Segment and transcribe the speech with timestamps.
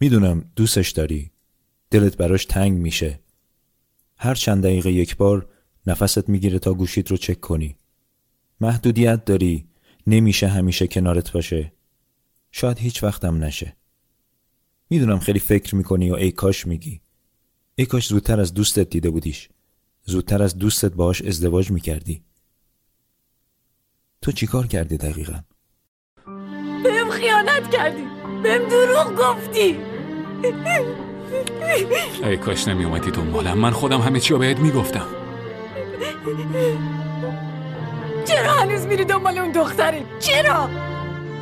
[0.00, 1.30] می‌دونم دوستش داری.
[1.90, 3.20] دلت براش تنگ میشه.
[4.16, 5.48] هر چند دقیقه یک بار
[5.86, 7.76] نفست می‌گیره تا گوشید رو چک کنی.
[8.60, 9.66] محدودیت داری.
[10.06, 11.72] نمیشه همیشه کنارت باشه.
[12.52, 13.76] شاید هیچ وقتم نشه.
[14.90, 17.00] می‌دونم خیلی فکر می‌کنی و ای کاش میگی.
[17.74, 19.48] ای کاش زودتر از دوستت دیده بودیش.
[20.04, 22.22] زودتر از دوستت باهاش ازدواج می‌کردی.
[24.22, 25.40] تو چیکار کردی دقیقا؟
[26.84, 28.02] بهم خیانت کردی.
[28.42, 29.89] بهم دروغ گفتی.
[32.24, 33.58] ای کاش نمی اومدی دنبالم.
[33.58, 35.06] من خودم همه چی رو بهت می‌گفتم.
[38.24, 40.68] چرا هنوز میری دنبال اون دختره؟ چرا؟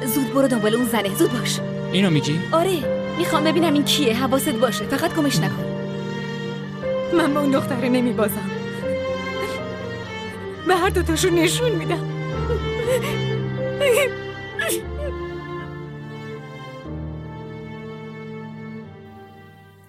[0.04, 1.14] زود برو دنبال اون زنه.
[1.14, 1.58] زود باش.
[1.92, 2.78] اینو میگی؟ آره.
[3.18, 4.14] می‌خوام ببینم این کیه.
[4.14, 4.84] حواست باشه.
[4.84, 5.64] فقط گمش نکن.
[7.12, 8.50] من به اون دختره نمیبازم.
[10.66, 12.12] به هر دوتاشون نشون میدم.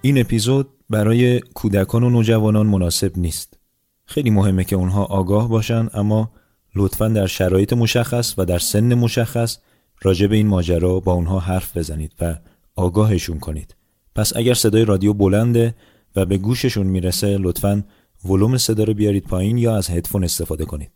[0.01, 3.59] این اپیزود برای کودکان و نوجوانان مناسب نیست.
[4.05, 6.31] خیلی مهمه که اونها آگاه باشن اما
[6.75, 9.57] لطفا در شرایط مشخص و در سن مشخص
[10.01, 12.35] راجع به این ماجرا با اونها حرف بزنید و
[12.75, 13.75] آگاهشون کنید.
[14.15, 15.75] پس اگر صدای رادیو بلنده
[16.15, 17.83] و به گوششون می‌رسه لطفا
[18.25, 20.91] ولوم صدا رو بیارید پایین یا از هدفون استفاده کنید.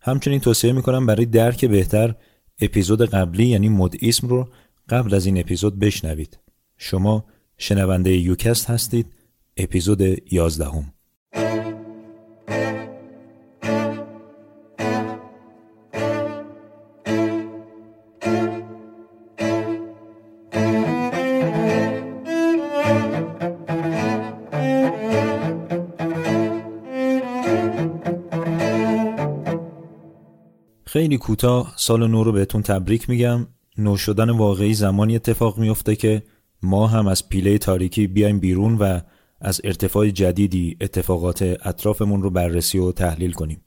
[0.00, 2.14] همچنین توصیه می‌کنم برای درک بهتر
[2.60, 4.48] اپیزود قبلی یعنی مد اسم رو
[4.88, 6.38] قبل از این اپیزود بشنوید.
[6.76, 7.24] شما
[7.62, 9.06] شنونده یوکست هستید
[9.56, 10.00] اپیزود
[10.32, 10.92] 11 هم.
[30.86, 33.46] خیلی کوتاه سال نو رو بهتون تبریک میگم
[33.78, 36.22] نو شدن واقعی زمانی اتفاق میفته که
[36.62, 39.00] ما هم از پیله تاریکی بیایم بیرون و
[39.40, 43.60] از ارتفاع جدیدی اتفاقات اطرافمون رو بررسی و تحلیل کنیم.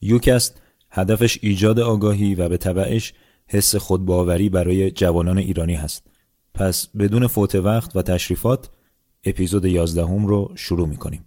[0.00, 0.60] یوکست
[0.90, 3.12] هدفش ایجاد آگاهی و به طبعش
[3.46, 6.06] حس خودباوری برای جوانان ایرانی هست.
[6.54, 8.70] پس بدون فوت وقت و تشریفات
[9.24, 11.24] اپیزود 11 هم رو شروع می کنیم.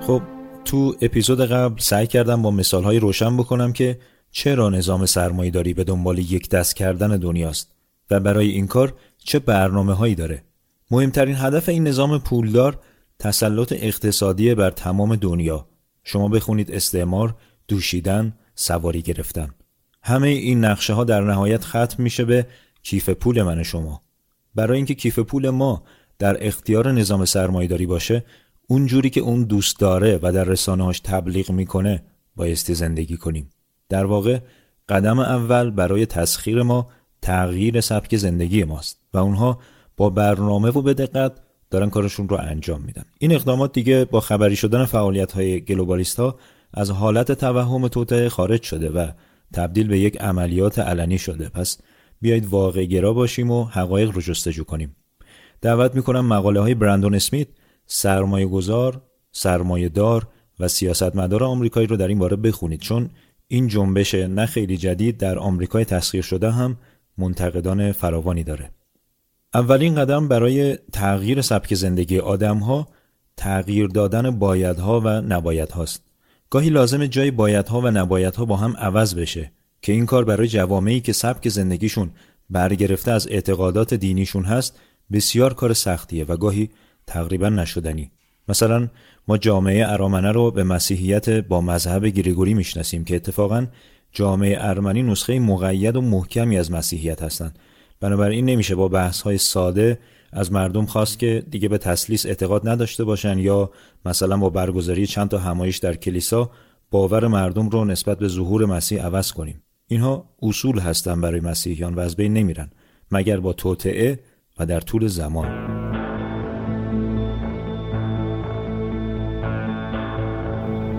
[0.00, 0.22] خب
[0.66, 3.98] تو اپیزود قبل سعی کردم با مثالهای روشن بکنم که
[4.30, 7.72] چرا نظام سرمایه داری به دنبال یک دست کردن دنیاست
[8.10, 10.42] و برای این کار چه برنامه هایی داره.
[10.90, 12.78] مهمترین هدف این نظام پولدار
[13.18, 15.66] تسلط اقتصادی بر تمام دنیا.
[16.04, 17.34] شما بخونید استعمار،
[17.68, 19.50] دوشیدن، سواری گرفتن.
[20.02, 22.46] همه این نقشه ها در نهایت ختم میشه به
[22.82, 24.00] کیف پول من شما.
[24.54, 25.82] برای اینکه کیف پول ما
[26.18, 28.24] در اختیار نظام سرمایهداری باشه
[28.66, 32.02] اونجوری که اون دوست داره و در رسانه‌هاش تبلیغ می‌کنه
[32.36, 33.50] بایستی زندگی کنیم.
[33.88, 34.38] در واقع
[34.88, 36.88] قدم اول برای تسخیر ما
[37.22, 39.58] تغییر سبک زندگی ماست و اونها
[39.96, 41.32] با برنامه و به دقت
[41.70, 43.04] دارن کارشون رو انجام میدن.
[43.18, 46.38] این اقدامات دیگه با خبری شدن فعالیت های گلوبالیست ها
[46.74, 49.10] از حالت توهم توته خارج شده و
[49.52, 51.48] تبدیل به یک عملیات علنی شده.
[51.48, 51.78] پس
[52.20, 54.96] بیایید واقع گرا باشیم و حقایق رو جستجو کنیم.
[55.60, 57.48] دعوت می‌کنم مقاله های برندون اسمیت
[57.86, 59.02] سرمایه گذار،
[59.32, 60.28] سرمایه دار
[60.60, 63.10] و سیاستمدار آمریکایی رو در این باره بخونید چون
[63.48, 66.76] این جنبش نه خیلی جدید در آمریکای تسخیر شده هم
[67.18, 68.70] منتقدان فراوانی داره.
[69.54, 72.88] اولین قدم برای تغییر سبک زندگی آدمها
[73.36, 76.02] تغییر دادن بایدها و نبایدهاست.
[76.50, 79.52] گاهی لازم جای بایدها و نبایدها با هم عوض بشه
[79.82, 82.10] که این کار برای جوامعی که سبک زندگیشون
[82.50, 84.78] برگرفته از اعتقادات دینیشون هست
[85.12, 86.70] بسیار کار سختیه و گاهی
[87.06, 88.10] تقریبا نشدنی.
[88.48, 88.88] مثلا
[89.28, 93.66] ما جامعه ارامنه رو به مسیحیت با مذهب گریگوری می‌شناسیم که اتفاقا
[94.12, 97.58] جامعه ارمنی نسخه مقید و محکمی از مسیحیت هستند.
[98.00, 99.98] بنابراین نمیشه با بحث های ساده
[100.32, 103.70] از مردم خواست که دیگه به تسلیس اعتقاد نداشته باشن یا
[104.04, 106.50] مثلا با برگزاری چند تا همایش در کلیسا
[106.90, 109.62] باور مردم رو نسبت به ظهور مسیح عوض کنیم.
[109.88, 112.70] اینها اصول هستن برای مسیحیان و از بین نمیرن
[113.10, 114.20] مگر با توطعه
[114.58, 115.85] و در طول زمان.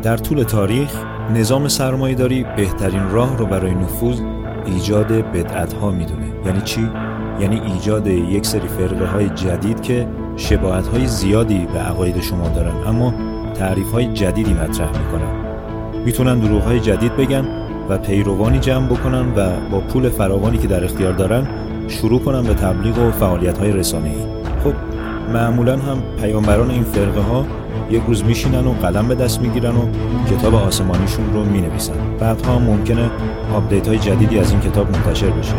[0.04, 0.90] در طول تاریخ
[1.34, 4.22] نظام سرمایهداری بهترین راه رو برای نفوذ
[4.66, 6.26] ایجاد بدعت ها می‌دونه.
[6.46, 6.90] یعنی چی؟
[7.40, 10.08] یعنی ایجاد یک سری فرقه های جدید که
[10.38, 13.14] شباهت های زیادی به عقاید شما دارن اما
[13.54, 15.48] تعریف های جدیدی مطرح می‌کنن.
[16.06, 17.46] می‌تونن دروغ های جدید بگن
[17.90, 21.48] و پیروانی جمع بکنن و با پول فراوانی که در اختیار دارن
[21.88, 24.26] شروع کنن به تبلیغ و فعالیت های رسانه ای
[24.64, 24.74] خب
[25.34, 27.46] معمولا هم پیامبران این فرقه ها
[27.90, 29.88] یک روز میشینن و قلم به دست می‌گیرن و
[30.32, 31.94] کتاب آسمانیشون رو می‌نویسن.
[32.20, 33.10] بعدها ممکنه
[33.56, 35.54] آپدیت های جدیدی از این کتاب منتشر بشه.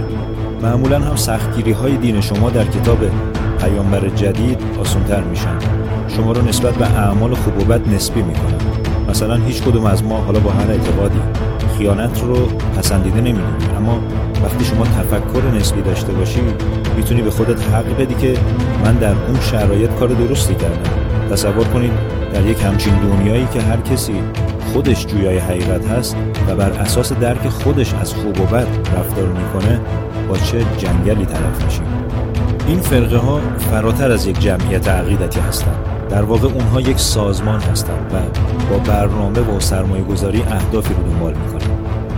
[0.63, 2.99] معمولا هم سختگیری های دین شما در کتاب
[3.61, 5.59] پیامبر جدید آسانتر میشن.
[6.09, 8.59] شما رو نسبت به اعمال خوب و بد نسبی می‌کنن.
[9.11, 11.19] مثلا هیچ کدوم از ما حالا با هر اعتقادی
[11.79, 12.35] خیانت رو
[12.79, 13.77] پسندیده نمی‌دونیم.
[13.77, 13.99] اما
[14.45, 16.41] وقتی شما تفکر نسبی داشته باشی
[16.97, 18.35] می‌تونی به خودت حق بدی که
[18.85, 21.08] من در اون شرایط کار درستی کردم.
[21.31, 21.93] تصور کنید
[22.33, 24.23] در یک همچین دنیایی که هر کسی
[24.73, 26.17] خودش جویای حقیقت هست
[26.49, 28.67] و بر اساس درک خودش از خوب و بد
[28.97, 29.81] رفتار می‌کنه
[30.29, 31.85] با چه جنگلی طرف میشیم؟
[32.69, 35.77] این فرقه ها فراتر از یک جمعیت عقیدتی هستند.
[36.11, 38.17] در واقع اونها یک سازمان هستند و
[38.71, 41.71] با برنامه و سرمایه گذاری اهدافی رو دنبال می‌کنن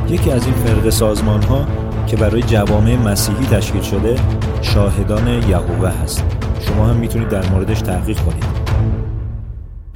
[0.08, 1.66] یکی از این فرقه سازمان ها
[2.06, 4.16] که برای جوامع مسیحی تشکیل شده
[4.62, 6.24] شاهدان یهوه هست.
[6.60, 8.59] شما هم می‌تونید در موردش تحقیق کنید.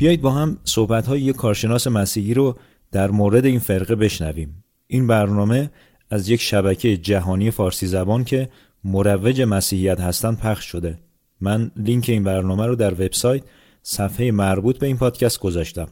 [0.05, 2.57] بیایید با هم صحبت های یک کارشناس مسیحی رو
[2.93, 4.65] در مورد این فرقه بشنویم.
[4.87, 5.71] این برنامه
[6.11, 8.49] از یک شبکه جهانی فارسی زبان که
[8.85, 10.99] مروج مسیحیت هستند پخش شده.
[11.41, 13.43] من لینک این برنامه رو در وبسایت
[13.83, 15.89] صفحه مربوط به این پادکست گذاشتم.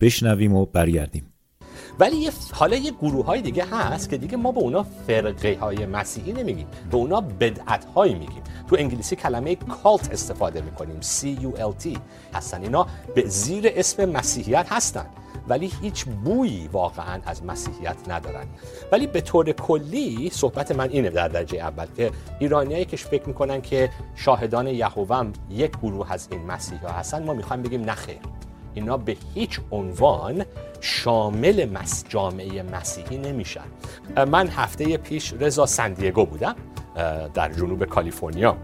[0.00, 1.32] بشنویم و برگردیم.
[1.98, 6.32] ولی حالا یه گروه های دیگه هست که دیگه ما به اونا فرقه های مسیحی
[6.32, 6.66] نمیگیم.
[6.90, 8.42] به اونا بدعت هایی میگیم.
[8.68, 11.00] تو انگلیسی کلمه کالت استفاده می‌کنیم.
[11.00, 11.98] T.
[12.34, 12.86] هستن اینا.
[13.14, 15.06] به زیر اسم مسیحیت هستن.
[15.48, 18.46] ولی هیچ بویی واقعا از مسیحیت ندارن.
[18.92, 23.60] ولی به طور کلی صحبت من اینه در درجه اول که ایرانیایی که فکر می‌کنن
[23.60, 28.18] که شاهدان یهوه یک گروه از این مسیحی ها هستن ما می‌خوایم بگیم نخیر
[28.74, 30.44] اینا به هیچ عنوان
[30.80, 33.64] شامل مس جامعه مسیحی نمیشن.
[34.30, 36.54] من هفته پیش رضا سندیگو بودم.
[37.34, 38.56] در جنوب کالیفرنیا.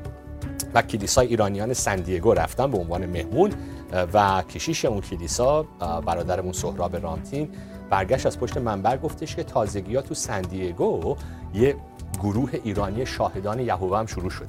[0.75, 3.53] و کلیسای ایرانیان سندیگو رفتم به عنوان مهمون
[4.15, 5.63] و کشیش اون کلیسا
[6.07, 7.49] برادرمون سهراب رامتین
[7.91, 11.17] برگشت از پشت منبر گفتش که تازگی ها تو سندیگو
[11.55, 11.77] یه
[12.23, 14.49] گروه ایرانی شاهدان یهوه هم شروع شده.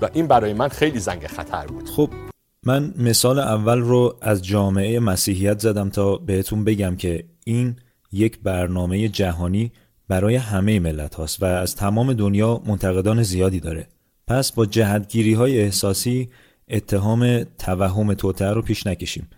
[0.00, 1.88] و این برای من خیلی زنگ خطر بود.
[1.88, 2.10] خب
[2.66, 7.76] من مثال اول رو از جامعه مسیحیت زدم تا بهتون بگم که این
[8.12, 9.72] یک برنامه جهانی
[10.10, 13.86] برای همه ملت هاست و از تمام دنیا منتقدان زیادی داره.
[14.26, 16.28] پس با جهتگیری های احساسی
[16.68, 19.28] اتهام توهم توتر رو پیش نکشیم.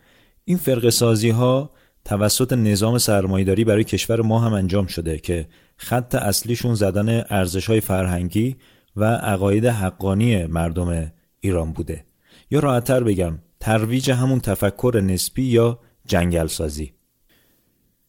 [0.45, 1.71] این فرق سازی ها
[2.05, 7.81] توسط نظام سرمایداری برای کشور ما هم انجام شده که خط اصلیشون زدن ارزش های
[7.81, 8.57] فرهنگی
[8.97, 12.05] و عقاید حقانی مردم ایران بوده.
[12.51, 16.93] یا راحتتر بگم ترویج همون تفکر نسبی یا جنگل سازی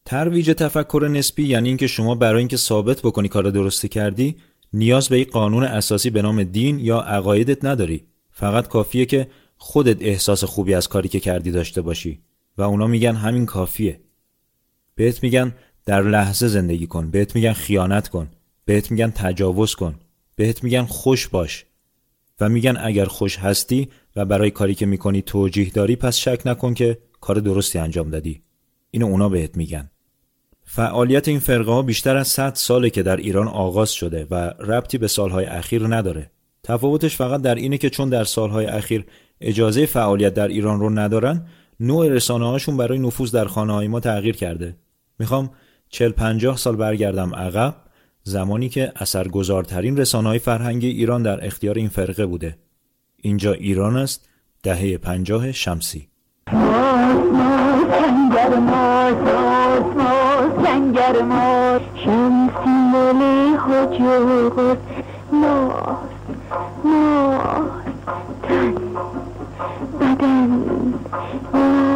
[0.04, 4.36] ترویج تفکر نسبی یعنی اینکه شما برای اینکه ثابت بکنی کار درستی کردی
[4.72, 8.04] نیاز به یک قانون اساسی به نام دین یا عقایدت نداری.
[8.30, 12.20] فقط کافیه که خودت احساس خوبی از کاری که کردی داشته باشی.
[12.58, 14.00] و اونا میگن همین کافیه.
[14.94, 15.54] بهت میگن
[15.86, 17.10] در لحظه زندگی کن.
[17.10, 18.28] بهت میگن خیانت کن.
[18.64, 19.94] بهت میگن تجاوز کن.
[20.36, 21.64] بهت میگن خوش باش.
[22.40, 26.74] و میگن اگر خوش هستی و برای کاری که می‌کنی توجیه داری پس شک نکن
[26.74, 28.42] که کار درستی انجام دادی.
[28.90, 29.90] اینو اونا بهت میگن.
[30.74, 34.98] فعالیت این فرقه ها بیشتر از 100 ساله که در ایران آغاز شده و ربطی
[34.98, 36.30] به سالهای اخیر نداره.
[36.62, 39.04] تفاوتش فقط در اینه که چون در سالهای اخیر
[39.40, 41.46] اجازه فعالیت در ایران رو ندارن
[41.80, 44.76] نوع رسانه هاشون برای نفوذ در خانه های ما تغییر کرده.
[45.18, 45.50] می‌خوام
[45.88, 47.74] 40 50 سال برگردم عقب
[48.22, 52.58] زمانی که اثرگذارترین رسانه های فرهنگی ایران در اختیار این فرقه بوده.
[53.16, 54.28] اینجا ایران است
[54.62, 56.08] دهه پنجاه شمسی.
[60.62, 61.80] جنگر مار.
[61.94, 64.78] شمسی ملی حجوغت
[65.32, 65.96] مار
[66.84, 67.70] مار.
[68.42, 68.74] تن
[70.00, 70.50] بدن
[71.52, 71.93] مار.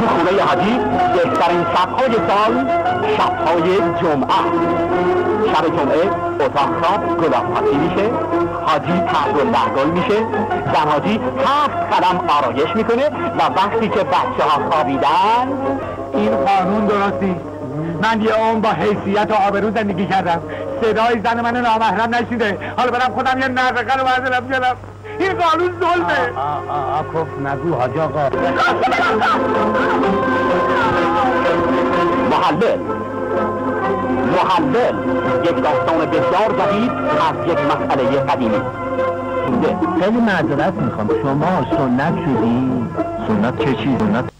[0.00, 0.78] تو خونه حاجی
[1.14, 2.68] بهترین شبهای سال
[3.16, 4.76] شبهای جمعه.
[5.52, 8.10] شب جمعه اتاق خواب گلاب میشه
[8.66, 10.18] حاجی تحول درگل میشه
[10.74, 15.48] زن حاجی هفت قدم آرایش می‌کنه و وقتی که بچه ها خوابیدن
[16.14, 17.56] این قانون درست نیست
[18.02, 20.42] من یه اون با حیثیت و آبرو زندگی کردم.
[20.82, 22.58] صدای زن من نامحرم نشیده.
[22.76, 24.76] حالا برم خودم یه نرقه رو بردارم بیارم
[25.26, 26.20] این قانون ظلمه.
[27.14, 28.28] کف نگو حاج آقا.
[32.30, 32.78] محلل
[34.36, 34.94] محلل
[35.44, 38.60] یک داستان بسیار جدید از یک مسئله قدیمی.
[40.00, 41.08] خیلی معذرت می‌خوام.
[41.22, 42.70] شما سنت شدی؟
[43.28, 44.30] سنت چه چیز؟ سنت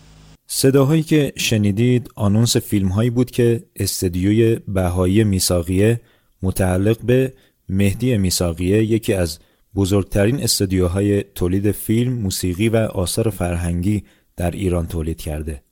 [0.46, 6.00] صداهایی که شنیدید آنونس فیلم هایی بود که استدیوی بهایی میساقیه
[6.42, 7.32] متعلق به
[7.68, 9.38] مهدی میساقیه یکی از
[9.76, 14.04] بزرگترین استودیوهای تولید فیلم، موسیقی و آثار فرهنگی
[14.36, 15.62] در ایران تولید کرده.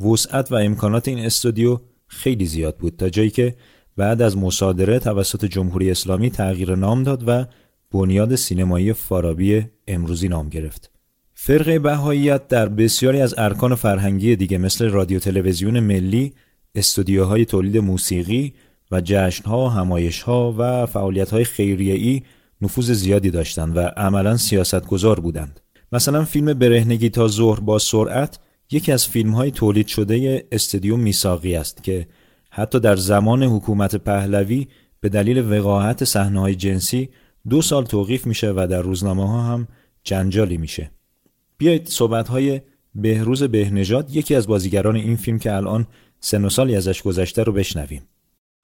[0.00, 3.54] وسعت و امکانات این استودیو خیلی زیاد بود تا جایی که
[3.96, 7.46] بعد از مصادره توسط جمهوری اسلامی تغییر نام داد و
[7.90, 10.90] بنیاد سینمایی فارابی امروزی نام گرفت.
[11.34, 16.32] فرقه بهاییت در بسیاری از ارکان فرهنگی دیگه مثل رادیو تلویزیون ملی،
[16.74, 18.54] استودیوهای تولید موسیقی
[18.90, 22.22] و جشنها، همایشها و فعالیت‌های خیریه‌ای
[22.62, 25.60] نفوذ زیادی داشتند و عملا سیاستگزار بودند.
[25.92, 28.38] مثلا فیلم برهنگی تا ظهر با سرعت
[28.70, 32.06] یکی از فیلم های تولید شده استدیو میساقی است که
[32.50, 34.68] حتی در زمان حکومت پهلوی
[35.00, 37.08] به دلیل وقاحت صحنه های جنسی
[37.48, 39.68] دو سال توقیف میشه و در روزنامه ها هم
[40.04, 40.90] جنجالی میشه.
[41.58, 42.60] بیایید صحبت های
[42.94, 45.86] بهروز بهنژاد یکی از بازیگران این فیلم که الان
[46.20, 48.02] سن و سالی ازش گذشته رو بشنویم.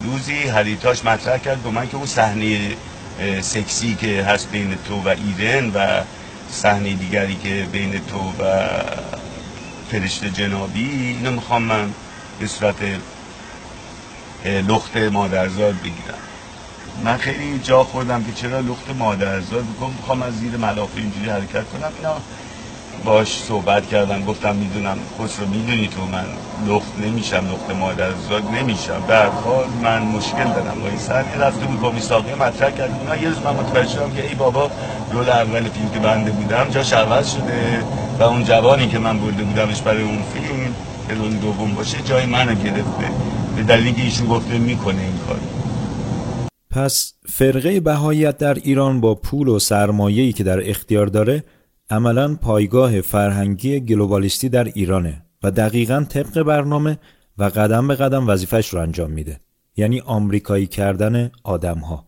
[0.05, 2.71] روزی هریتاش مطرح کرد با من که اون صحنه
[3.41, 6.03] سکسی که هست بین تو و ایرن و
[6.51, 8.69] صحنه دیگری که بین تو و
[9.91, 11.91] فرشته جنابی اینو می‌خوام من
[12.41, 12.77] به صورت
[14.45, 16.19] لخت مادرزاد بگیرم.
[17.05, 21.65] من خیلی جا خوردم که چرا لخت مادرزاد؟ بکنم می‌خوام از زیر ملافه اینجوری حرکت
[21.69, 21.93] کنم.
[21.97, 22.17] اینا
[23.05, 26.25] باش صحبت کردم گفتم می‌دونم خود رو می‌دونی تو من
[26.69, 29.03] لخت نمیشم لخت مادرزاد نمیشم.
[29.09, 30.81] در حال من مشکل دارم.
[30.81, 34.11] با این سر رفته بود با میساقی مطرح کرد اونا یه روز من متوجه شدم
[34.11, 34.71] که ای بابا
[35.13, 37.83] رول اول فیلم که بنده بودم جا عوض شده
[38.19, 40.75] و اون جوانی که من برده بودمش برای اون فیلم
[41.21, 43.11] رول دوم باشه جای منو گرفته.
[43.57, 45.39] به دلیلی که ایشون گفته می‌کنه این کار.
[46.71, 51.45] پس فرقه بهاییت در ایران با پول و سرمایه‌ای که در اختیار داره
[51.91, 56.99] عملا پایگاه فرهنگی گلوبالیستی در ایرانه و دقیقا طبق برنامه
[57.39, 59.41] و قدم به قدم وظیفش رو انجام میده.
[59.77, 62.05] یعنی آمریکایی کردن آدم ها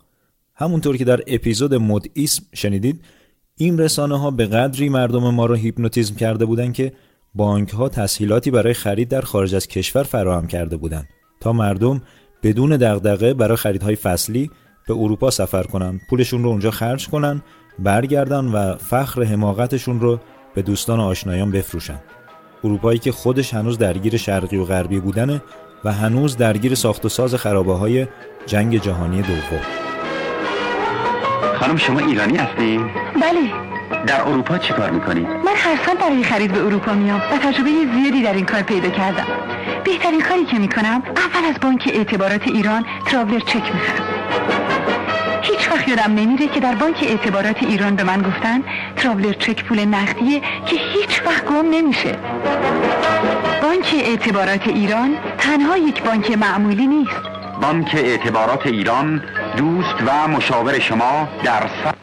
[0.55, 3.05] همونطور که در اپیزود مد اسم شنیدید
[3.57, 6.93] این رسانه ها به قدری مردم ما رو هیپنوتیزم کرده بودند که
[7.35, 11.09] بانک ها تسهیلاتی برای خرید در خارج از کشور فراهم کرده بودند
[11.41, 12.03] تا مردم
[12.43, 14.51] بدون دغدغه برای خریدهای فصلی
[14.89, 17.43] به اروپا سفر کنند پولشون رو اونجا خرج کنن
[17.83, 20.19] برگردن و فخر حماقتشون رو
[20.55, 22.01] به دوستان و آشنایان بفروشن.
[22.65, 25.43] اروپایی که خودش هنوز درگیر شرقی و غربی بودنه
[25.85, 28.07] و هنوز درگیر ساخت و ساز خرابه های
[28.47, 29.61] جنگ جهانی دوم.
[31.61, 32.79] خانم شما ایرانی هستی؟
[33.15, 33.71] بله.
[34.07, 37.71] در اروپا چی کار می‌کنی؟ من هر سال برای خرید به اروپا میام و تجربه
[37.71, 39.27] زیادی در این کار پیدا کردم.
[39.85, 44.20] بهترین کاری که می‌کنم اول از بانک اعتبارات ایران تراولر چک می‌خرم.
[45.71, 48.63] وقت یادم نمیره که در بانک اعتبارات ایران به من گفتن
[48.97, 52.17] تراولر چک پول نقدیه که هیچ وقت گم نمیشه.
[53.63, 57.23] بانک اعتبارات ایران تنها یک بانک معمولی نیست.
[57.63, 59.23] بانک اعتبارات ایران
[59.57, 61.95] دوست و مشاور شما در سر...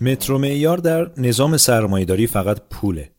[0.00, 3.10] مترو معیار در نظام سرمایهداری فقط پوله.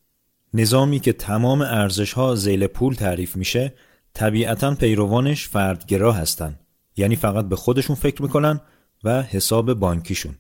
[0.54, 3.74] نظامی که تمام ارزش ها زیل پول تعریف میشه
[4.14, 6.60] طبیعتا پیروانش فردگرا هستن.
[6.98, 8.60] یعنی فقط به خودشون فکر می‌کنن
[9.04, 10.36] و حساب بانکیشون.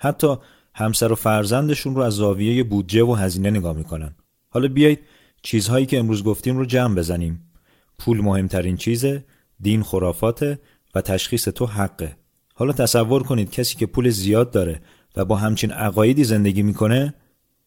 [0.00, 0.36] حتی
[0.74, 4.14] همسر و فرزندشون رو از زاویه بودجه و هزینه نگاه می‌کنن.
[4.48, 5.00] حالا بیایید
[5.42, 7.50] چیزهایی که امروز گفتیم رو جمع بزنیم.
[7.98, 9.24] پول مهمترین چیزه
[9.60, 10.58] دین خرافاته
[10.94, 12.16] و تشخیص تو حقه.
[12.54, 14.80] حالا تصور کنید کسی که پول زیاد داره
[15.16, 17.14] و با همچین عقایدی زندگی می‌کنه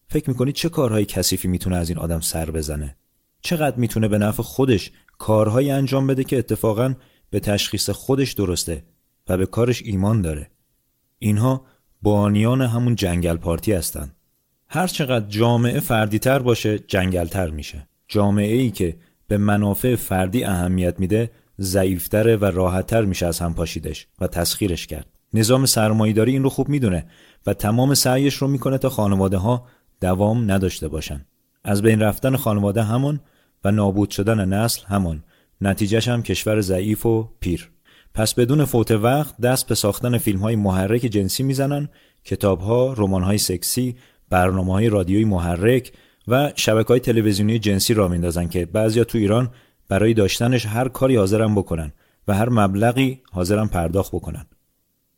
[0.08, 2.96] فکر می‌کنید چه کارهای کثیفی می‌تونه از این آدم سر بزنه؟
[3.42, 6.94] چقدر می‌تونه به نفع خودش کارهایی انجام بده که اتفاقا
[7.30, 8.84] به تشخیص خودش درسته
[9.30, 10.50] و به کارش ایمان داره.
[11.18, 11.64] اینها
[12.02, 14.16] بانیان همون جنگل پارتی هستند
[14.68, 17.88] هر چقدر جامعه فردیتر باشه جنگلتر میشه.
[18.08, 18.96] جامعه ای که
[19.28, 25.06] به منافع فردی اهمیت میده ضعیفتره و راحتتر میشه از هم پاشیدش و تسخیرش کرد.
[25.34, 27.06] نظام سرمایهداری این رو خوب می‌دونه
[27.46, 29.66] و تمام سعیش رو می‌کنه تا خانواده ها
[30.00, 31.26] دوام نداشته باشن.
[31.64, 33.20] از بین رفتن خانواده همون
[33.64, 35.22] و نابود شدن نسل همون
[35.60, 37.70] نتیجهش هم کشور ضعیف و پیر.
[38.14, 41.88] پس بدون فوت وقت دست به ساختن فیلم های محرک جنسی می‌زنن
[42.24, 43.96] کتاب ها رمان های سکسی
[44.30, 45.92] برنامه های رادیویی محرک
[46.28, 49.50] و شبکه های تلویزیونی جنسی را میندازن که بعضیا تو ایران
[49.88, 51.92] برای داشتنش هر کاری حاضرن بکنن
[52.28, 54.46] و هر مبلغی حاضرن پرداخت بکنن.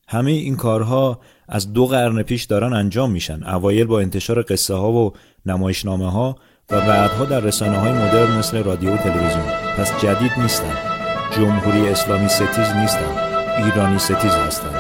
[0.09, 3.45] همه این کارها از دو قرن پیش دارن انجام میشن.
[3.45, 5.13] اوایل با انتشار قصه ها و
[5.47, 6.37] نمایشنامه ها
[6.71, 9.47] و بعدها در رسانه های مدرن مثل رادیو و تلویزیون.
[9.77, 11.02] پس جدید نیستن.
[11.37, 13.19] جمهوری اسلامی ستیز نیستن
[13.65, 14.71] ایرانی ستیز هستن.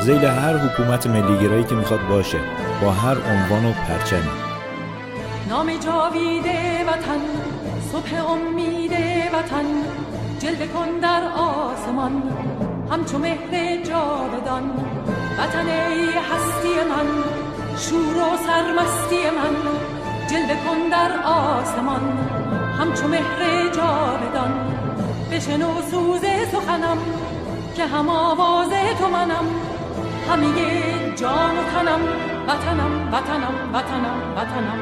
[0.00, 2.38] زیل هر حکومت ملیگرایی که می‌خواد باشه
[2.82, 4.30] با هر عنوان و پرچمی.
[5.48, 7.20] نام جاویده وطن
[7.92, 8.92] صبح امید
[9.34, 9.64] وطن
[10.38, 12.22] جلوه کن در آسمان
[12.90, 14.70] همچو مهر جاودان.
[15.38, 17.08] وطن ای هستی من
[17.78, 19.56] شور و سرمستی من
[20.30, 22.18] جلوه کن در آسمان
[22.78, 24.75] همچو مهر جاودان.
[25.36, 26.98] بشنو سوز سخنم
[27.76, 29.46] که هم آواز تو منم
[30.30, 30.52] همه
[31.16, 32.00] جان و تنم
[32.48, 34.78] وطنم وطنم وطنم وطنم.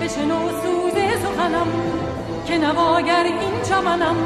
[0.00, 1.66] بشنو سوز سخنم
[2.46, 4.16] که نواگر این چمنم.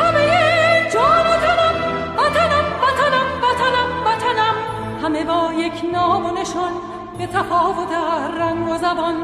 [0.00, 1.76] همه جان و تنم
[2.18, 4.54] وطنم وطنم وطنم وطنم.
[5.02, 6.72] همه با یک نام و نشان
[7.18, 7.92] به تفاوت
[8.38, 9.14] رنگ و زبان.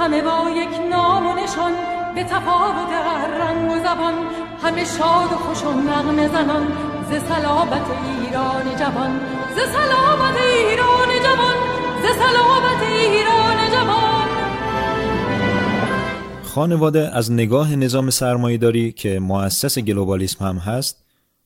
[0.00, 1.72] همه با یک نام و نشان
[2.14, 2.92] به تفاوت
[3.40, 4.14] رنگ و زبان.
[4.62, 6.66] همه شاد و خوش و نغمه زنان
[7.10, 9.20] ز سلامت ایران جوان
[9.56, 11.56] ز سلامت ایران جوان
[12.02, 14.28] ز سلامت ایران جوان.
[16.42, 21.04] خانواده از نگاه نظام سرمایهداری که مؤسس گلوبالیسم هم هست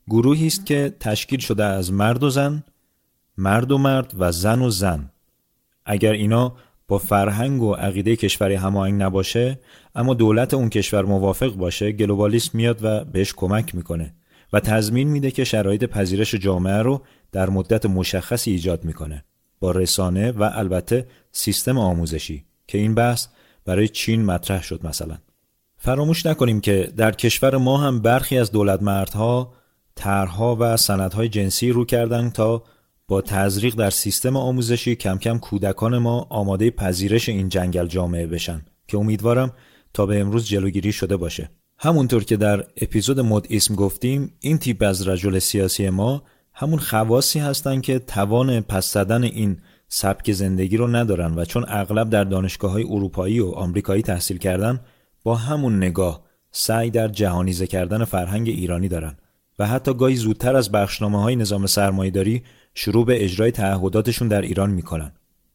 [0.09, 2.65] گروهی است که تشکیل شده از مرد و زن
[3.39, 5.11] مرد و مرد و زن و زن.
[5.87, 6.53] اگر اینا
[6.89, 9.59] با فرهنگ و عقیده کشوری هماهنگ نباشه
[9.95, 14.15] اما دولت اون کشور موافق باشه گلوبالیسم میاد و بهش کمک می‌کنه
[14.53, 19.25] و تضمین میده که شرایط پذیرش جامعه رو در مدت مشخصی ایجاد می‌کنه
[19.61, 23.27] با رسانه و البته سیستم آموزشی که این بحث
[23.65, 25.19] برای چین مطرح شد مثلا.
[25.79, 29.53] فراموش نکنیم که در کشور ما هم برخی از دولت مردها
[29.95, 32.63] طرحها و سندهای جنسی رو کردن تا
[33.09, 38.65] با تزریق در سیستم آموزشی کم کم کودکان ما آماده پذیرش این جنگل جامعه بشن
[38.89, 39.53] که امیدوارم
[39.95, 41.51] تا به امروز جلوگیری شده باشه.
[41.79, 47.39] همونطور که در اپیزود مد اسم گفتیم این تیپ از رجل سیاسی ما همون خواصی
[47.39, 49.57] هستند که توان پس زدن این
[49.89, 54.81] سبک زندگی رو ندارن و چون اغلب در دانشگاه های اروپایی و آمریکایی تحصیل کردن
[55.23, 59.17] با همون نگاه سعی در جهانیزه کردن فرهنگ ایرانی دارن.
[59.59, 62.43] و حتی گاهی زودتر از بخشنامه های نظام سرمایهداری
[62.79, 65.13] شروع به اجرای تعهداتشون در ایران می‌کنن.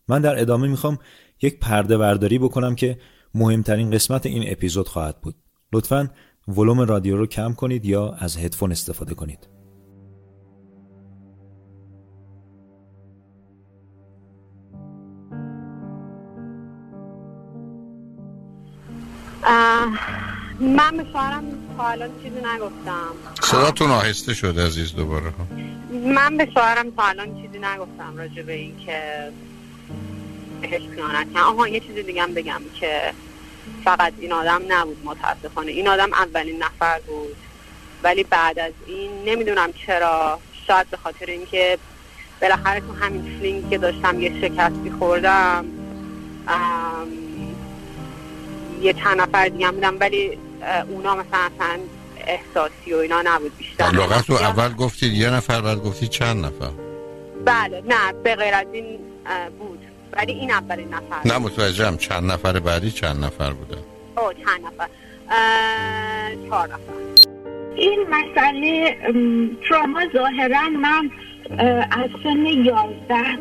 [0.07, 0.99] من در ادامه می‌خوام
[1.41, 2.97] یک پرده برداری بکنم که
[3.34, 5.36] مهمترین قسمت این اپیزود خواهد بود.
[5.73, 6.10] لطفا
[6.47, 9.47] ولوم رادیو رو کم کنید یا از هدفون استفاده کنید.
[20.62, 21.43] من به شوهرم
[21.78, 23.08] تا الان چیزی نگفتم.
[23.41, 25.34] صداتون آهسته شد عزیز دوباره.
[26.06, 29.32] من به شوهرم تا الان چیزی نگفتم راجع به این که
[30.62, 33.13] بهش خیانت آها یه چیزی دیگه بگم که
[33.84, 35.71] فقط این آدم نبود متاسفانه.
[35.71, 37.36] این آدم اولین نفر بود.
[38.04, 40.39] ولی بعد از این نمی‌دونم چرا.
[40.67, 41.78] شاید به خاطر اینکه
[42.41, 45.65] بالاخره تو همین فلینگ که داشتم یه شکستی خوردم
[48.82, 49.97] یه چند نفر دیگه هم بودم.
[50.00, 50.38] ولی
[50.89, 51.80] اونا مثلا اصلا
[52.28, 53.86] احساسی و اینا نبود بیشتر.
[53.86, 56.71] لغت رو اول گفتید یه نفر بعد گفتید چند نفر؟
[57.45, 59.00] بله نه به غیر از این
[59.60, 59.80] بود.
[60.13, 61.21] ولی این اولین نفر.
[61.26, 61.97] نه متوجهم.
[61.97, 63.82] چند نفر بعدی چند نفر بودن؟
[64.17, 64.88] او چند نفر.
[66.47, 66.78] چهار نفر.
[67.76, 68.97] این مسئله
[69.69, 71.12] تراما ظاهرا من
[71.91, 72.76] از سن 11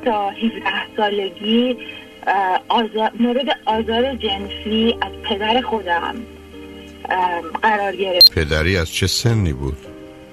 [0.04, 0.60] تا 17
[0.96, 1.76] سالگی
[2.68, 6.14] آزار، مورد آزار جنسی از پدر خودم.
[7.62, 8.34] قرار گرفت.
[8.34, 9.76] پدری از چه سنی بود؟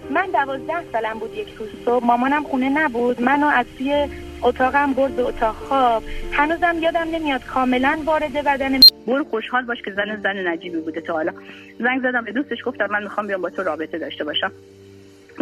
[0.10, 2.06] من دوازده سالم بود یک روز صبح.
[2.06, 3.22] مامانم خونه نبود.
[3.22, 4.08] منو از توی
[4.42, 6.04] اتاقم برد به اتاق خواب.
[6.32, 11.14] هنوزم یادم نمیاد کاملا وارد بدن برو خوشحال باش که زن زن نجیبی بوده تا
[11.14, 11.34] حالا.
[11.80, 14.52] زنگ زدم به دوستش گفتم من می‌خوام بیام با تو رابطه داشته باشم.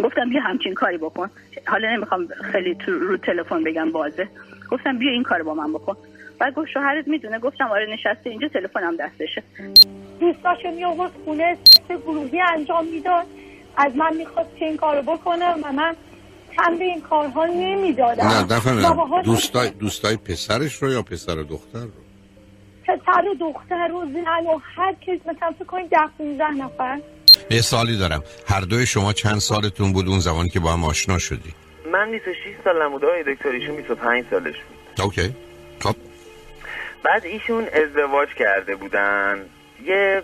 [0.04, 1.30] گفتم بیا همچین کاری بکن.
[1.66, 4.28] حالا نمی‌خوام خیلی تو رو تلفن بگم بازه
[4.70, 5.96] گفتم بیا این کار با من بکن.
[6.38, 7.38] بعد گفت شوهرت می‌دونه.
[7.38, 9.42] گفتم آره نشسته اینجا تلفنم دستشه.
[10.20, 11.56] دوستاشو می آورد خونه
[12.06, 13.26] گروهی انجام می‌داد.
[13.76, 15.96] از من می‌خواست که این کارو بکنم و من
[16.58, 18.26] هم به این کارها نمی‌دادم.
[18.26, 21.90] نه دفعه دوستای, دوستای پسرش رو یا پسر دختر رو؟
[22.84, 25.20] پسر و دختر و زن و هر کس.
[25.26, 27.00] مثلا فکر کنید ده 15 نفر.
[27.50, 28.22] یه سالی دارم.
[28.48, 31.54] هر دوی شما چند سالتون بود اون زمان که با هم آشنا شدی؟
[31.92, 33.04] من 26 سالم بود.
[33.04, 35.00] آقای دکتر ایشون 25 سالش بود.
[35.04, 35.34] اوکی.
[35.80, 35.96] خب.
[37.04, 39.38] بعد ایشون ازدواج کرده بودن.
[39.84, 40.22] یه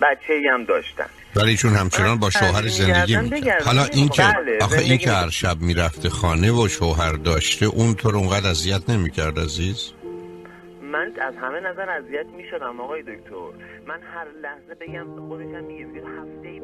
[0.00, 1.06] بچه هم داشتن.
[1.36, 5.30] ولی ایشون همچنان با شوهر زندگی می‌کرد حالا این که بله، آخه این که هر
[5.30, 9.92] شب می‌رفته خانه و شوهر داشته اون تو رو اونقدر اذیت نمی‌کرد عزیز؟
[10.82, 13.50] من از همه نظر اذیت می‌شدم آقای دکتر.
[13.86, 16.60] من هر لحظه بگم خودش هم میگه هفته ای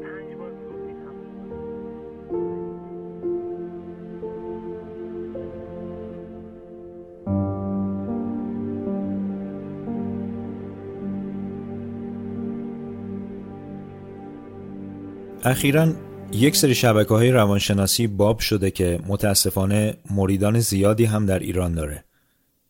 [15.43, 15.93] اخیرا
[16.31, 22.03] یک سری شبکه های روانشناسی باب شده که متاسفانه مریدان زیادی هم در ایران داره.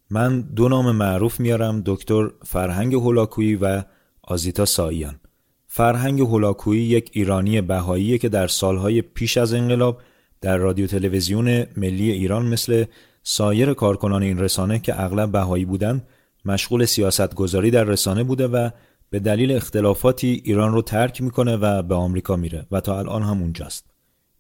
[0.10, 3.84] من دو نام معروف میارم دکتر فرهنگ هولاکویی و
[4.24, 5.20] آزیتا ساییان.
[5.68, 10.02] فرهنگ هولاکویی یک ایرانی بهاییه که در سالهای پیش از انقلاب
[10.42, 12.86] در رادیو تلویزیون ملی ایران مثل
[13.24, 16.08] سایر کارکنان این رسانه که اغلب بهایی بودند
[16.46, 18.70] مشغول سیاست گذاری در رسانه بوده و
[19.10, 23.42] به دلیل اختلافاتی ایران رو ترک می‌کنه و به آمریکا میره و تا الان هم
[23.42, 23.86] اونجاست.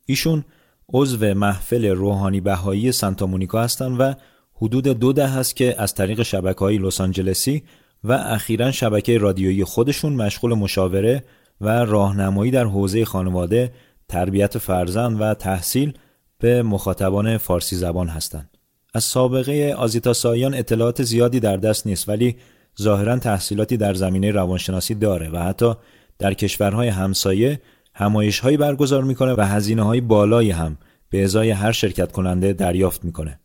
[0.05, 0.45] ایشون
[0.93, 4.13] عضو محفل روحانی بهایی سانتا مونیکا هستن و
[4.53, 7.63] حدود دو ده هست که از طریق شبکه های لس آنجلسی
[8.03, 11.23] و اخیرا شبکه رادیویی خودشون مشغول مشاوره
[11.62, 13.73] و راهنمایی در حوزه خانواده،
[14.10, 15.93] تربیت فرزند و تحصیل
[16.39, 18.58] به مخاطبان فارسی زبان هستند.
[18.93, 22.36] از سابقه آزیتا سایان اطلاعات زیادی در دست نیست ولی
[22.82, 25.74] ظاهرا تحصیلاتی در زمینه روانشناسی داره و حتی
[26.20, 27.62] در کشورهای همسایه
[27.94, 30.78] همایش هایی برگزار می‌کنه و هزینه های بالایی هم
[31.10, 33.39] به ازای هر شرکت کننده دریافت می‌کنه.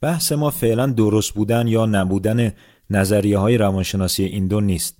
[0.00, 2.52] بحث ما فعلا درست بودن یا نبودن
[2.90, 4.98] نظریه های روانشناسی این دو نیست.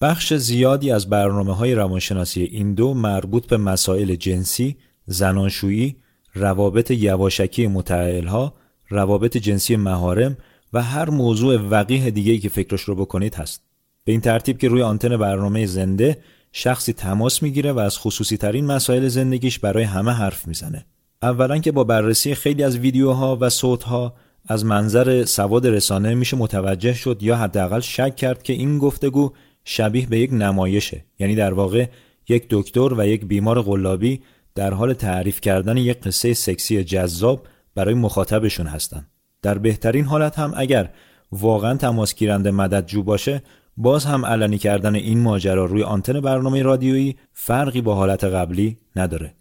[0.00, 4.76] بخش زیادی از برنامه های روانشناسی این دو مربوط به مسائل جنسی،
[5.06, 5.96] زناشویی،
[6.34, 8.54] روابط یواشکی متعهلها،
[8.88, 10.36] روابط جنسی مهارم
[10.72, 13.62] و هر موضوع وقیه دیگه که فکرش رو بکنید هست.
[14.04, 16.18] به این ترتیب که روی آنتن برنامه زنده
[16.52, 20.86] شخصی تماس می‌گیره و از خصوصی ترین مسائل زندگیش برای همه حرف می‌زنه.
[21.22, 24.14] اولا که با بررسی خیلی از ویدیوها و صوتها
[24.48, 29.32] از منظر سواد رسانه میشه متوجه شد یا حداقل شک کرد که این گفتگو
[29.64, 31.86] شبیه به یک نمایشه یعنی در واقع
[32.28, 34.20] یک دکتر و یک بیمار قلابی
[34.54, 39.06] در حال تعریف کردن یک قصه سکسی جذاب برای مخاطبشون هستند.
[39.42, 40.90] در بهترین حالت هم اگر
[41.32, 43.42] واقعا تماس گیرنده مددجو باشه
[43.76, 49.34] باز هم علنی کردن این ماجرا روی آنتن برنامه رادیویی فرقی با حالت قبلی نداره.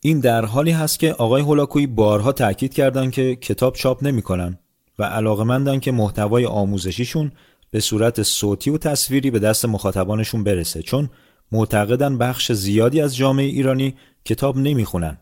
[0.00, 4.58] این در حالی هست که آقای هولاکویی بارها تاکید کردند که کتاب چاپ نمی‌کنن
[4.98, 7.32] و علاقمندن که محتوای آموزشیشون
[7.70, 11.10] به صورت صوتی و تصویری به دست مخاطبانشون برسه چون
[11.52, 15.18] معتقدن بخش زیادی از جامعه ایرانی کتاب نمی‌خونن.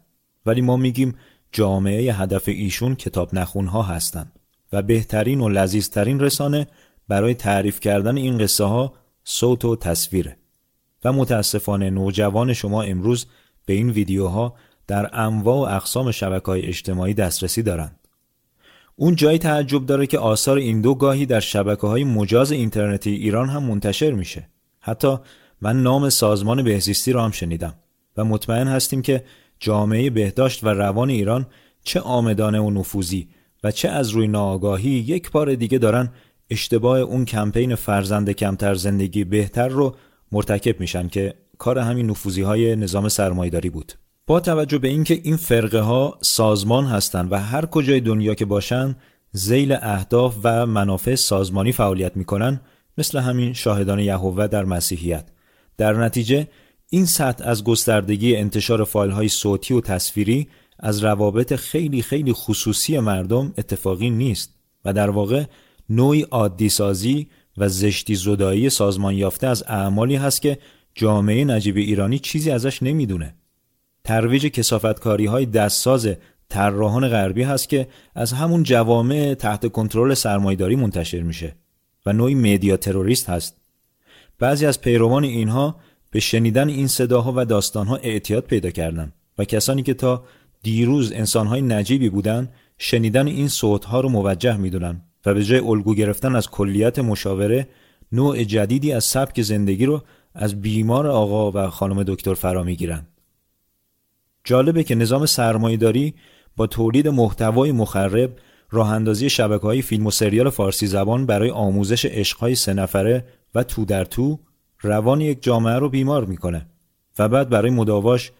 [0.47, 1.15] ولی ما میگیم
[1.55, 4.33] جامعه هدف ایشون کتاب نخونها هستند
[4.73, 6.67] و بهترین و لذیذترین رسانه
[7.09, 8.93] برای تعریف کردن این قصه ها
[9.25, 10.37] صوت و تصویره
[11.05, 13.27] و متاسفانه نوجوان شما امروز
[13.67, 14.55] به این ویدیوها
[14.87, 17.99] در انواع و اقسام شبکه های اجتماعی دسترسی دارند.
[18.97, 23.49] اون جایی تعجب داره که آثار این دو گاهی در شبکه های مجاز اینترنتی ایران
[23.49, 24.49] هم منتشر میشه.
[24.81, 25.17] حتی
[25.61, 27.75] من نام سازمان بهزیستی را هم شنیدم
[28.17, 29.25] و مطمئن هستیم که
[29.65, 31.47] جامعه بهداشت و روان ایران
[31.85, 33.29] چه آمدانه و نفوذی
[33.65, 36.11] و چه از روی ناآگاهی یک بار دیگه دارن
[36.51, 39.97] اشتباه اون کمپین فرزند کمتر زندگی بهتر رو
[40.33, 43.93] مرتکب میشن که کار همین نفوذی های نظام سرمایداری بود.
[44.27, 48.97] با توجه به اینکه این فرقه ها سازمان هستند و هر کجای دنیا که باشن
[49.33, 52.61] زیل اهداف و منافع سازمانی فعالیت می‌کنن
[52.99, 55.25] مثل همین شاهدان یهوه در مسیحیت
[55.77, 56.49] در نتیجه
[56.89, 62.99] این سطح از گستردگی انتشار فایل های صوتی و تصویری از روابط خیلی خیلی خصوصی
[62.99, 65.45] مردم اتفاقی نیست و در واقع
[65.91, 70.59] نوعی عادی سازی و زشتی زدایی سازمان یافته از اعمالی هست که
[70.95, 73.35] جامعه نجیب ایرانی چیزی ازش نمی‌دونه.
[74.05, 76.09] ترویج کسافتکاری های دستساز
[76.49, 81.55] طراحان غربی هست که از همون جوامع تحت کنترل سرمایداری منتشر میشه
[82.07, 83.57] و نوعی مدیا تروریست هست
[84.39, 85.77] بعضی از پیروان اینها
[86.15, 90.25] به شنیدن این صداها و داستانها اعتیاد پیدا کردن و کسانی که تا
[90.63, 92.49] دیروز انسانهای نجیبی بودن
[92.79, 97.69] شنیدن این صوتها رو موجه می‌دونن و به جای الگو گرفتن از کلیت مشاوره
[98.13, 100.03] نوع جدیدی از سبک زندگی رو
[100.35, 103.07] از بیمار آقا و خانم دکتر فرا می‌گیرن
[104.45, 106.15] جالبه که نظام سرمایهداری
[106.57, 108.39] با تولید محتوای مخرب
[108.71, 113.25] راه اندازی شبکه های فیلم و سریال فارسی زبان برای آموزش عشقهای سه نفره
[113.55, 114.39] و تو در تو
[114.85, 116.67] روان یک جامعه رو بیمار می‌کنه
[117.19, 118.33] و بعد برای مداواش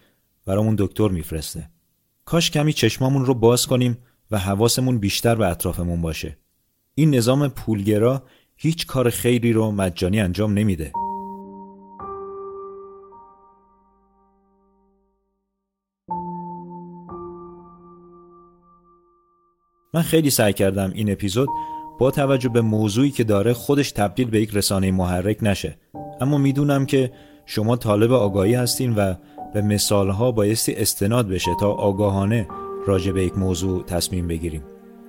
[0.45, 1.69] برامون دکتر میفرسته.
[2.25, 3.97] کاش کمی چشمامون رو باز کنیم
[4.31, 6.37] و حواسمون بیشتر به اطرافمون باشه.
[6.95, 8.23] این نظام پولگرا
[8.55, 10.91] هیچ کار خیری رو مجانی انجام نمیده.
[19.93, 21.49] من خیلی سعی کردم این اپیزود
[21.99, 25.77] با توجه به موضوعی که داره خودش تبدیل به یک رسانه محرک نشه
[26.21, 27.11] اما می‌دونم که
[27.45, 29.13] شما طالب آگاهی هستین و
[29.53, 32.47] به مثالها بایستی استناد بشه تا آگاهانه
[32.87, 34.63] راجع به یک موضوع تصمیم بگیریم.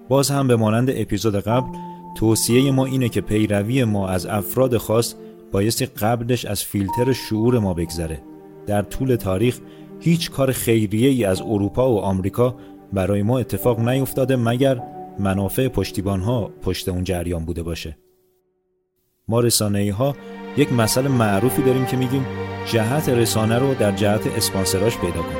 [0.08, 1.68] باز هم به مانند اپیزود قبل
[2.16, 5.14] توصیه ما اینه که پیروی ما از افراد خاص
[5.52, 8.22] بایستی قبلش از فیلتر شعور ما بگذره.
[8.66, 9.58] در طول تاریخ
[10.00, 12.56] هیچ کار خیریه ای از اروپا و آمریکا
[12.92, 14.82] برای ما اتفاق نیفتاده مگر
[15.18, 17.96] منافع پشتیبان ها پشت اون جریان بوده باشه.
[19.28, 20.16] ما رسانه ها
[20.56, 22.26] یک مسئله معروفی داریم که میگیم
[22.66, 25.36] جهت رسانه رو در جهت اسپانسراش پیدا کن.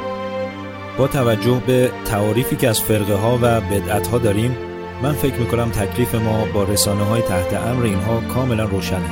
[0.99, 4.57] با توجه به تعاریفی که از فرقه ها و بدعت ها داریم
[5.03, 9.11] من فکر می‌کنم تکلیف ما با رسانه های تحت امر اینها کاملا روشنه.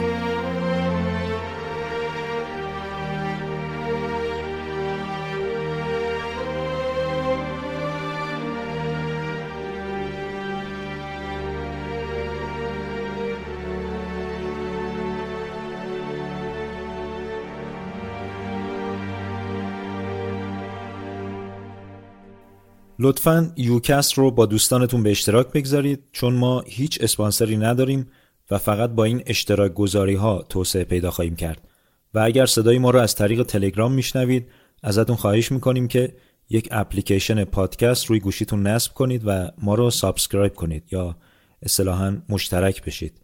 [23.05, 28.11] لطفا پادکست رو با دوستانتون به اشتراک بگذارید چون ما هیچ اسپانسری نداریم
[28.51, 31.69] و فقط با این اشتراک گذاری ها توسعه پیدا خواهیم کرد.
[32.15, 34.49] و اگر صدای ما رو از طریق تلگرام میشنوید
[34.83, 36.15] ازتون خواهش می‌کنیم که
[36.51, 41.17] یک اپلیکیشن پادکست روی گوشیتون نصب کنید و ما رو subscribe کنید یا
[41.63, 43.21] اصطلاحا مشترک بشید.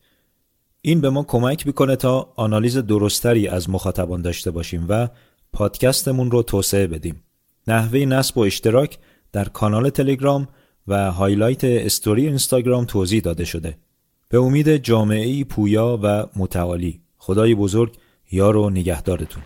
[0.82, 5.08] این به ما کمک می‌کنه تا آنالیز درستری از مخاطبان داشته باشیم و
[5.52, 7.22] پادکستمون رو توسعه بدیم.
[7.66, 8.98] نحوه نصب و اشتراک
[9.32, 10.48] در کانال تلگرام
[10.88, 13.78] و highlight story اینستاگرام توضیح داده شده.
[14.28, 17.00] به امید جامعه پویا و متعالی.
[17.18, 17.96] خدای بزرگ
[18.30, 19.42] یار و نگهدارتون.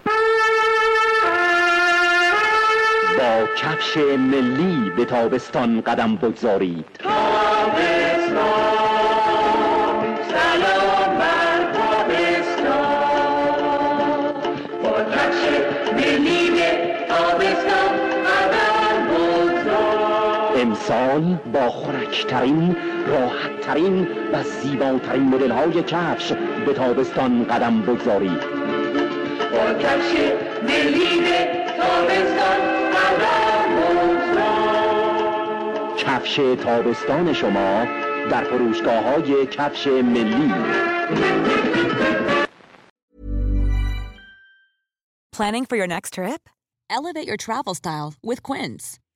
[3.18, 6.86] با کفش ملی به تابستان قدم بگذارید.
[20.84, 26.32] امسال با خورکترین راحتترین و زیباترین مدل های کفش
[26.66, 28.40] به تابستان قدم بگذارید
[29.52, 30.12] با کفش
[30.62, 31.22] ملی
[31.76, 33.74] تابستان قدم
[35.96, 37.84] کفش تابستان شما
[38.30, 40.54] در فروشگاه های کفش ملی
[45.36, 46.42] Planning for your next trip?
[46.88, 49.00] Elevate your travel style with Quince.